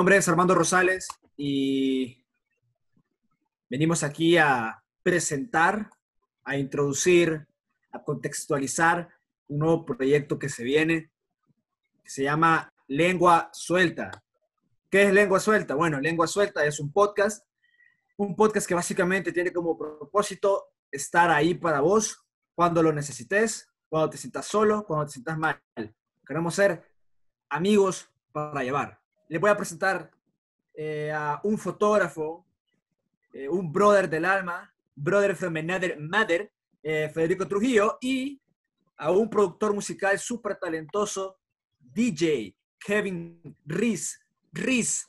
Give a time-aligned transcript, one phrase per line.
[0.00, 2.24] Nombre es Armando Rosales y
[3.68, 5.90] venimos aquí a presentar,
[6.42, 7.46] a introducir,
[7.92, 9.10] a contextualizar
[9.48, 11.12] un nuevo proyecto que se viene,
[12.02, 14.10] que se llama Lengua Suelta.
[14.88, 15.74] ¿Qué es Lengua Suelta?
[15.74, 17.46] Bueno, Lengua Suelta es un podcast,
[18.16, 22.24] un podcast que básicamente tiene como propósito estar ahí para vos
[22.54, 25.62] cuando lo necesites, cuando te sientas solo, cuando te sientas mal.
[26.26, 26.90] Queremos ser
[27.50, 28.99] amigos para llevar.
[29.30, 30.10] Les voy a presentar
[30.74, 32.44] eh, a un fotógrafo,
[33.32, 36.50] eh, un brother del alma, brother from another mother,
[36.82, 38.40] eh, Federico Trujillo, y
[38.96, 41.38] a un productor musical súper talentoso,
[41.78, 44.18] DJ, Kevin Riz.
[44.52, 45.08] Riz,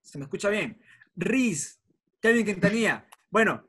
[0.00, 0.80] ¿se me escucha bien?
[1.14, 1.78] Riz,
[2.22, 3.06] Kevin Quintanilla.
[3.28, 3.68] Bueno,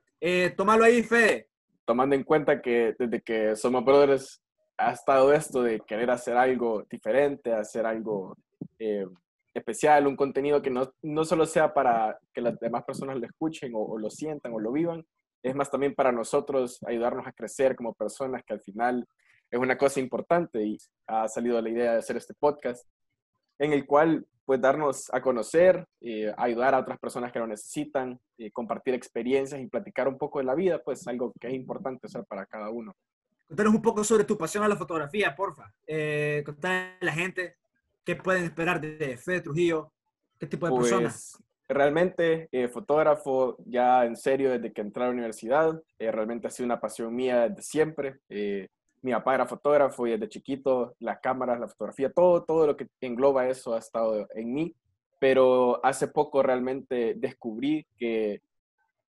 [0.56, 1.50] tomalo ahí, Fede.
[1.84, 4.42] Tomando en cuenta que desde que somos brothers
[4.78, 8.38] ha estado esto de querer hacer algo diferente, hacer algo
[9.60, 13.72] especial, un contenido que no, no, solo sea para que las demás personas lo escuchen
[13.76, 15.06] o, lo sientan o lo vivan,
[15.44, 19.08] es más también para nosotros ayudarnos a crecer como personas, que al final
[19.52, 22.88] es una cosa importante y ha salido la idea de hacer este podcast
[23.58, 28.20] en el cual pues darnos a conocer, eh, ayudar a otras personas que lo necesitan,
[28.40, 32.08] eh, compartir experiencias y platicar un poco de la vida, pues algo que es importante
[32.08, 32.96] hacer para cada uno.
[33.48, 35.72] Contanos un poco sobre tu pasión a la fotografía, porfa.
[35.86, 37.59] Eh, contar a la gente
[38.10, 39.92] qué pueden esperar de Fede Trujillo,
[40.40, 41.38] qué tipo de pues, personas.
[41.68, 46.50] Realmente, eh, fotógrafo ya en serio desde que entré a la universidad, eh, realmente ha
[46.50, 48.18] sido una pasión mía desde siempre.
[48.28, 48.68] Eh,
[49.04, 52.88] mi papá era fotógrafo y desde chiquito las cámaras, la fotografía, todo, todo lo que
[53.00, 54.76] engloba eso ha estado en mí.
[55.20, 58.42] Pero hace poco realmente descubrí que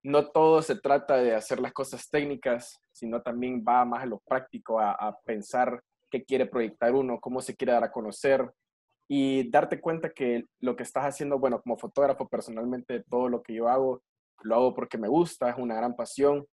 [0.03, 4.19] no todo se trata de hacer las cosas técnicas, sino también va más a lo
[4.19, 5.81] práctico, a, a pensar
[6.11, 8.51] qué quiere proyectar uno, cómo se quiere dar a conocer
[9.11, 13.55] y darte cuenta que lo que estás haciendo, bueno, como fotógrafo personalmente, todo lo que
[13.55, 14.03] yo hago,
[14.43, 16.45] lo hago porque me gusta, es una gran pasión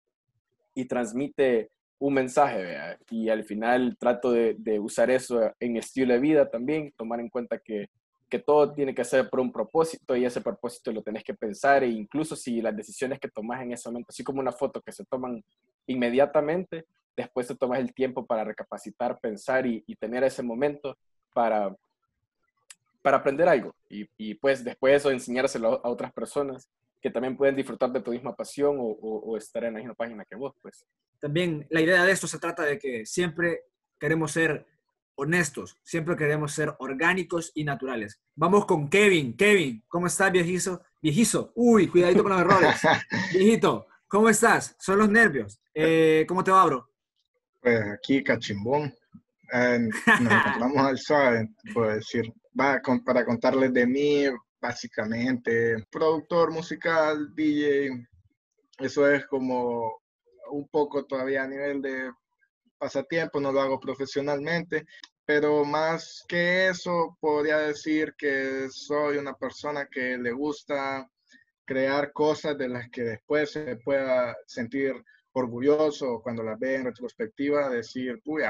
[0.75, 2.99] y transmite un mensaje, ¿vea?
[3.11, 7.29] y al final trato de, de, usar eso en estilo de vida también, tomar en
[7.29, 7.89] cuenta que,
[8.29, 11.85] que todo tiene que ser por un propósito y ese propósito lo tenés que pensar
[11.85, 14.93] e incluso si las decisiones que tomas en ese momento, así como una foto que
[14.93, 15.45] se toman
[15.87, 20.97] inmediatamente, después te tomas el tiempo para recapacitar, pensar y, y tener ese momento
[21.35, 21.75] para,
[23.07, 26.69] para aprender algo y, y, pues después de eso enseñárselo a otras personas
[27.01, 29.95] que también pueden disfrutar de tu misma pasión o, o, o, estar en la misma
[29.95, 30.85] página que vos, pues.
[31.21, 33.61] También la idea de esto se trata de que siempre
[34.01, 34.67] queremos ser
[35.15, 38.21] honestos, siempre queremos ser orgánicos y naturales.
[38.35, 39.37] Vamos con Kevin.
[39.37, 40.83] Kevin, ¿cómo estás, viejizo?
[41.01, 42.75] Viejizo, uy, cuidadito con los errores.
[43.33, 44.75] Viejito, ¿cómo estás?
[44.81, 45.61] Son los nervios.
[45.73, 46.91] Eh, ¿Cómo te va, bro?
[47.63, 48.93] Pues aquí, cachimbón.
[49.53, 54.25] Eh, nos encontramos al suave, puedo decir para contarles de mí,
[54.61, 57.91] básicamente, productor musical, DJ,
[58.79, 60.01] eso es como
[60.51, 62.11] un poco todavía a nivel de
[62.79, 64.87] pasatiempo, no lo hago profesionalmente,
[65.25, 71.09] pero más que eso, podría decir que soy una persona que le gusta
[71.65, 74.95] crear cosas de las que después se pueda sentir
[75.33, 78.43] orgulloso cuando las ve en retrospectiva, decir, uy,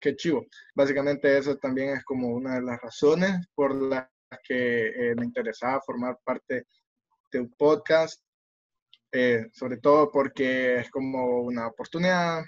[0.00, 0.46] qué chivo.
[0.74, 4.08] Básicamente eso también es como una de las razones por las
[4.44, 6.66] que eh, me interesaba formar parte
[7.30, 8.22] de un podcast,
[9.12, 12.42] eh, sobre todo porque es como una oportunidad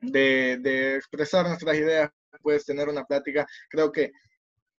[0.00, 2.10] de, de, expresar nuestras ideas,
[2.42, 3.46] puedes tener una plática.
[3.68, 4.12] Creo que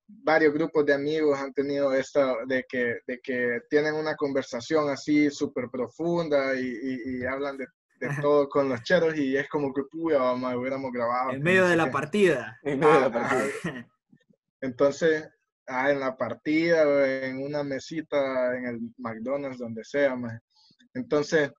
[0.08, 5.30] varios grupos de amigos han tenido esta, de que, de que tienen una conversación así
[5.30, 7.68] súper profunda y, y, y hablan de
[8.02, 11.32] de todo con los cheros y es como que puya, mamá, hubiéramos grabado.
[11.32, 12.60] En medio de la partida.
[12.64, 13.88] En medio de la partida.
[14.60, 15.30] Entonces,
[15.68, 20.42] ah, en la partida, en una mesita, en el McDonald's, donde sea, man.
[20.96, 21.52] Entonces,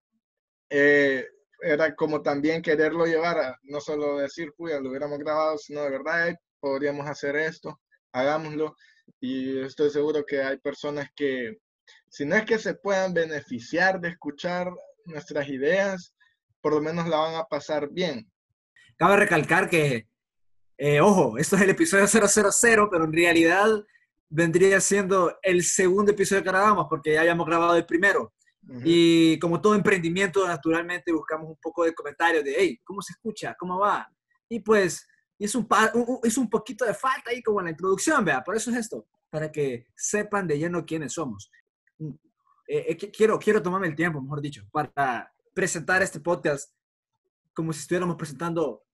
[0.69, 1.27] eh,
[1.61, 5.91] era como también quererlo llevar a no solo decir, puya, lo hubiéramos grabado, sino de
[5.91, 7.81] verdad, eh, podríamos hacer esto,
[8.12, 8.75] hagámoslo.
[9.21, 11.59] Y estoy seguro que hay personas que,
[12.09, 14.73] si no es que se puedan beneficiar de escuchar
[15.05, 16.15] nuestras ideas,
[16.62, 18.31] por lo menos la van a pasar bien.
[18.97, 20.09] Cabe recalcar que,
[20.79, 23.69] eh, ojo, esto es el episodio 000, pero en realidad
[24.29, 28.32] vendría siendo el segundo episodio que grabamos porque ya habíamos grabado el primero.
[28.67, 28.82] Uh -huh.
[28.85, 33.55] Y como todo emprendimiento, naturalmente buscamos un poco de comentarios de, hey, ¿cómo se escucha?
[33.58, 34.08] ¿Cómo va?
[34.49, 35.06] Y pues
[35.38, 35.67] es un,
[36.23, 39.06] es un poquito de falta ahí como en la introducción, vea, por eso es esto,
[39.29, 41.50] para que sepan de lleno quiénes somos.
[42.69, 46.73] Eh, eh, quiero, quiero tomarme el tiempo, mejor dicho, para presentar este podcast
[47.55, 48.85] como si estuviéramos presentando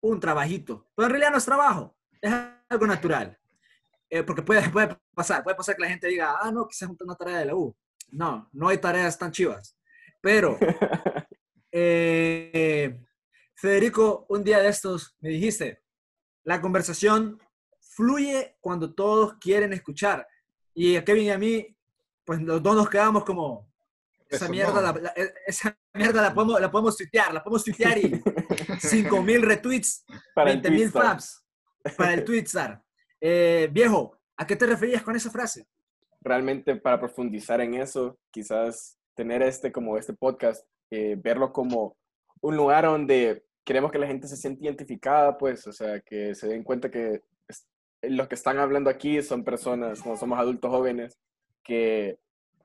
[0.00, 0.86] un trabajito.
[0.94, 2.32] Pero en realidad no es trabajo, es
[2.68, 3.38] algo natural.
[4.10, 7.14] eh, porque puede, puede pasar, puede pasar que la gente diga, ah, no, quizás una
[7.14, 7.76] tarea de la U.
[8.10, 9.76] No, no hay tareas tan chivas.
[10.20, 10.58] Pero,
[11.72, 12.98] eh,
[13.54, 15.82] Federico, un día de estos me dijiste,
[16.44, 17.38] la conversación
[17.80, 20.26] fluye cuando todos quieren escuchar.
[20.74, 21.76] Y a Kevin y a mí,
[22.24, 23.68] pues los dos nos quedamos como,
[24.28, 25.12] esa mierda, la,
[25.46, 30.04] esa mierda la podemos, la podemos tuitear, la podemos tuitear y 5.000 retweets,
[30.36, 31.44] 20.000 fabs
[31.96, 32.82] para el Twitstar.
[33.20, 35.66] Eh, viejo, ¿a qué te referías con esa frase?
[36.20, 41.96] Realmente para profundizar en eso, quizás tener este como este podcast, eh, verlo como
[42.40, 46.48] un lugar donde queremos que la gente se sienta identificada, pues, o sea, que se
[46.48, 47.22] den cuenta que
[48.02, 51.18] los que están hablando aquí son personas, no somos adultos jóvenes,
[51.64, 52.18] que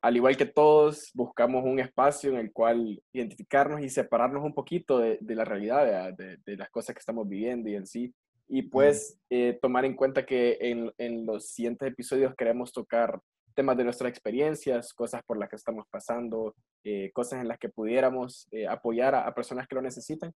[0.03, 4.99] al igual que todos, buscamos un espacio en el cual identificarnos y separarnos un poquito
[4.99, 8.13] de, la realidad, de, de, las cosas que estamos viviendo y en sí.
[8.49, 13.17] Y pues eh, tomar en cuenta que en, en, los siguientes episodios queremos tocar
[13.55, 16.53] temas de nuestras experiencias, cosas por las que estamos pasando,
[16.83, 20.33] eh, cosas en las que pudiéramos eh, apoyar a, personas que lo necesitan.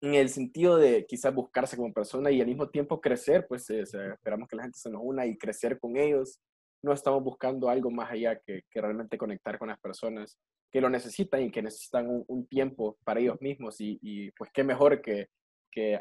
[0.00, 4.48] En el sentido de quizás buscarse como persona y al mismo tiempo crecer, pues esperamos
[4.48, 6.40] que la gente se nos una y crecer con ellos
[6.82, 10.38] no estamos buscando algo más allá que, realmente conectar con las personas
[10.70, 15.00] que lo necesitan y que necesitan un, tiempo para ellos mismos y, pues qué mejor
[15.00, 15.28] que,
[15.70, 16.00] que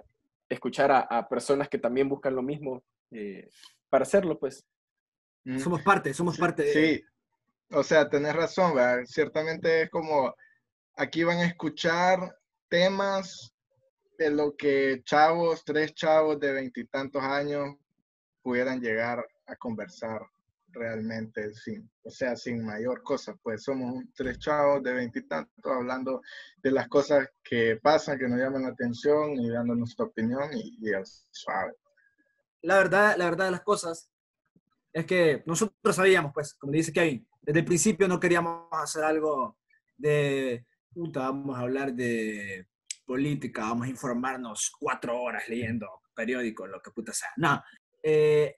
[0.50, 3.50] escuchar a, personas que también buscan lo mismo eh,
[3.89, 4.66] para hacerlo, pues.
[5.44, 5.60] Mm.
[5.60, 6.74] Somos parte, somos parte de...
[6.74, 7.04] Sí,
[7.71, 8.74] o sea, tenés razón,
[9.06, 10.36] ciertamente es como,
[10.95, 12.38] aquí van a escuchar
[12.69, 13.54] temas
[14.18, 17.75] de lo que chavos, tres chavos de veintitantos años
[18.42, 20.21] pudieran llegar a conversar
[20.75, 26.22] realmente sin, o sea, sin mayor cosa, pues somos tres chavos de veintitantos hablando
[26.62, 30.77] de las cosas que pasan, que nos llaman la atención y dando nuestra opinión y,
[30.81, 30.92] y
[31.31, 31.74] suave.
[32.62, 34.10] La verdad, la verdad de las cosas
[34.92, 39.57] es que nosotros sabíamos, pues, como dice Kevin, desde el principio no queríamos hacer algo
[39.98, 42.68] de, puta, vamos a hablar de
[43.06, 47.30] política, vamos a informarnos cuatro horas leyendo periódicos, lo que puta sea.
[47.38, 47.62] No,
[48.01, 48.56] eh,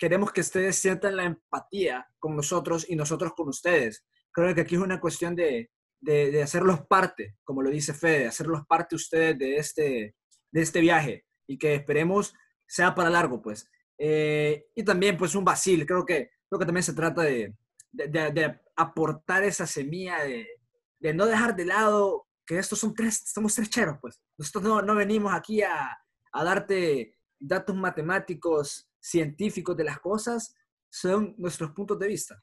[0.00, 4.02] queremos que ustedes sientan la empatía con nosotros y nosotros con ustedes.
[4.32, 5.70] Creo que aquí es una cuestión de,
[6.00, 10.16] de, hacerlos parte, como lo dice Fede, hacerlos parte ustedes de este,
[10.50, 12.34] de este viaje y que esperemos
[12.66, 13.68] sea para largo, pues.
[13.98, 15.84] Eh, y también, pues, un vacil.
[15.84, 17.54] Creo que, creo que también se trata de,
[17.92, 23.68] de aportar esa semilla de, no dejar de lado que estos son tres, somos tres
[23.68, 24.18] cheros, pues.
[24.38, 25.98] Nosotros no, no venimos aquí a,
[26.32, 30.54] a darte datos matemáticos científicos de las cosas
[30.88, 32.42] son nuestros puntos de vista.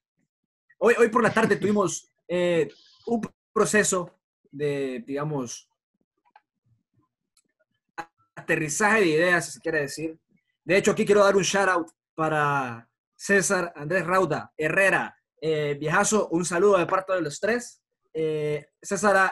[0.79, 2.69] Hoy, hoy por la tarde tuvimos eh,
[3.05, 3.21] un
[3.53, 4.19] proceso
[4.51, 5.69] de, digamos,
[8.35, 10.19] aterrizaje de ideas, si se quiere decir.
[10.63, 16.29] De hecho, aquí quiero dar un shout out para César Andrés Rauda Herrera, eh, viejazo,
[16.29, 17.81] un saludo de parte de los tres.
[18.13, 19.31] Eh, César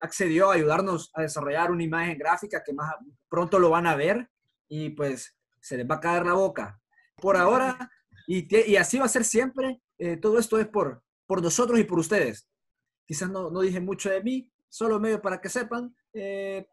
[0.00, 2.92] accedió a ayudarnos a desarrollar una imagen gráfica que más
[3.28, 4.28] pronto lo van a ver
[4.68, 6.80] y pues se les va a caer la boca.
[7.16, 7.90] Por ahora,
[8.26, 11.98] y, así va a ser siempre, eh, todo esto es por, por nosotros y por
[11.98, 12.48] ustedes.
[13.04, 15.94] Quizás no, no dije mucho de mí, solo medio para que sepan.
[16.12, 16.66] Eh,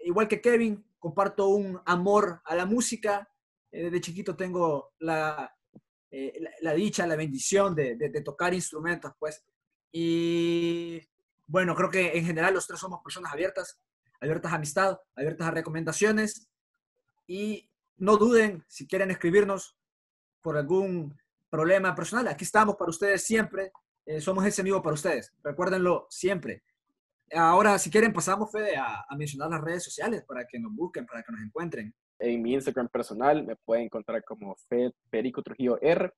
[0.00, 3.28] igual que Kevin, comparto un amor a la música.
[3.70, 5.54] Eh, desde chiquito tengo la,
[6.60, 9.44] la, dicha, la bendición de, de, de, tocar instrumentos, pues.
[9.92, 11.00] Y
[11.46, 13.78] bueno, creo que en general los tres somos personas abiertas,
[14.20, 16.48] abiertas a amistad, abiertas a recomendaciones.
[17.26, 17.70] Y
[18.02, 19.76] no duden si quieren escribirnos
[20.40, 21.16] por algún
[21.48, 22.26] problema personal.
[22.26, 23.70] Aquí estamos para ustedes siempre.
[24.04, 25.32] Eh, somos ese amigo para ustedes.
[25.44, 26.64] Recuérdenlo siempre.
[27.32, 31.22] Ahora, si quieren, pasamos, Fede, a, mencionar las redes sociales para que nos busquen, para
[31.22, 31.94] que nos encuentren.
[32.18, 36.12] En mi Instagram personal me pueden encontrar como Fed Perico Trujillo R.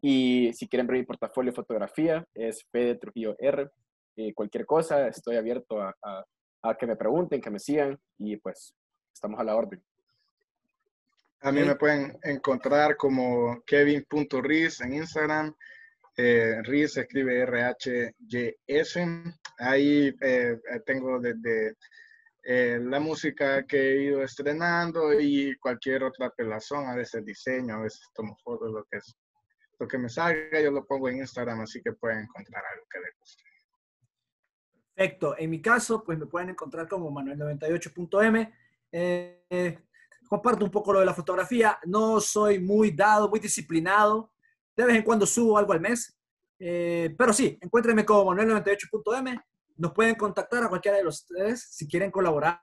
[0.00, 3.68] Y si quieren ver mi portafolio de fotografía, es Fede Trujillo R.
[4.16, 8.74] Eh, cualquier cosa, estoy abierto a que me pregunten, que me sigan y pues
[9.12, 9.84] estamos a la orden.
[11.42, 15.54] A mí me pueden encontrar como kevin.riz en Instagram.
[16.16, 19.06] Eh, Riz se escribe R-H-Y-S.
[19.58, 21.76] Ahí eh, eh, tengo desde
[22.48, 27.80] eh, la música que he ido estrenando y cualquier otra apelación, a veces diseño, a
[27.80, 29.16] veces tomo fotos, lo que es.
[29.78, 33.00] Lo que me salga yo lo pongo en Instagram, así que pueden encontrar algo que
[33.00, 33.42] les guste.
[34.94, 35.36] Perfecto.
[35.36, 38.54] En mi caso, pues me pueden encontrar como Manuel98.m.
[38.92, 39.78] Eh,
[40.28, 41.78] comparto un poco lo de la fotografía.
[41.84, 44.30] No soy muy dado, muy disciplinado.
[44.76, 46.16] De vez en cuando subo algo al mes.
[46.58, 49.40] Eh, pero sí, encuéntrenme como Manuel98.m.
[49.76, 52.62] Nos pueden contactar a cualquiera de los tres si quieren colaborar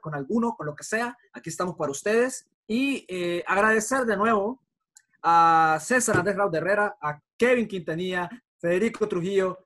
[0.00, 1.16] con alguno, con lo que sea.
[1.32, 2.48] Aquí estamos para ustedes.
[2.66, 4.62] Y eh, agradecer de nuevo
[5.22, 8.28] a César Andrés Raúl Herrera, a Kevin Quintanilla,
[8.58, 9.58] Federico Trujillo,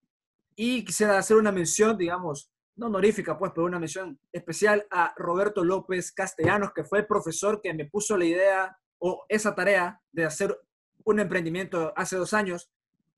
[0.54, 5.64] y quisiera hacer una mención, digamos, no honorífica, pues, pero una mención especial a Roberto
[5.64, 10.24] López Castellanos, que fue el profesor que me puso la idea o esa tarea de
[10.24, 10.58] hacer
[11.04, 12.70] un emprendimiento hace dos años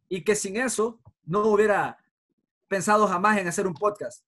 [0.08, 1.98] y que sin eso no hubiera
[2.68, 4.24] pensado jamás en hacer un podcast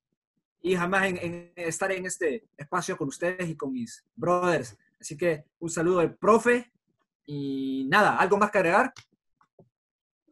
[0.63, 4.77] y jamás en, estar en este espacio con ustedes y con mis brothers.
[5.01, 6.71] Así que un saludo al profe
[7.25, 8.93] y nada, ¿algo más que agregar?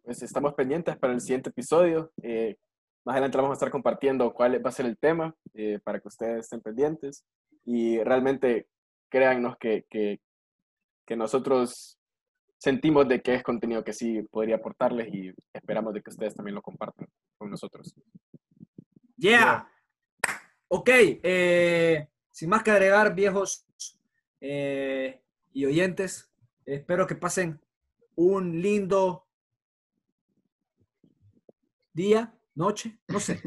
[0.02, 2.12] Pues estamos pendientes para el siguiente episodio.
[2.22, 2.56] Eh,
[3.08, 6.08] más adelante vamos a estar compartiendo cuál va a ser el tema eh, para que
[6.08, 7.24] ustedes estén pendientes
[7.64, 8.68] y realmente
[9.08, 10.20] créannos que, que,
[11.06, 11.98] que nosotros
[12.58, 16.56] sentimos de que es contenido que sí podría aportarles y esperamos de que ustedes también
[16.56, 17.94] lo compartan con nosotros.
[19.16, 19.66] Yeah.
[20.68, 23.64] Ok, eh, sin más que agregar, viejos
[24.42, 25.22] eh,
[25.54, 26.30] y oyentes,
[26.66, 27.58] espero que pasen
[28.16, 29.26] un lindo
[31.94, 33.40] día, noche, no sé,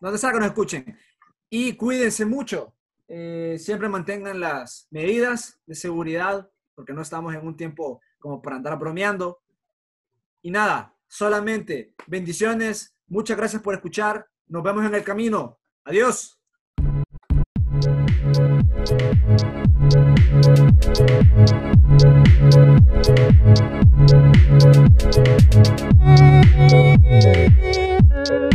[0.00, 0.98] donde sea que nos escuchen.
[1.48, 2.74] Y cuídense mucho,
[3.06, 8.56] eh, siempre mantengan las medidas de seguridad, porque no estamos en un tiempo como para
[8.56, 9.40] andar bromeando.
[10.42, 16.38] Y nada, solamente bendiciones, muchas gracias por escuchar, nos vemos en el camino, adiós.
[28.24, 28.52] Thank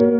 [0.00, 0.13] you.